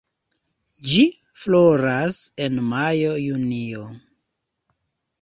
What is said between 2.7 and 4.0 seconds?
majo-junio.